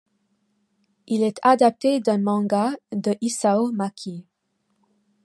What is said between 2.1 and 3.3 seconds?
manga de